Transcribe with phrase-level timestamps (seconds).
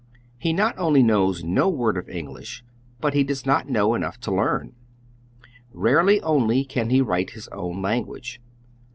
[0.43, 2.63] lie not only knows no word of English,
[2.99, 4.73] but he does not know enough to learn.
[5.73, 8.41] Rarely only can he write his own language.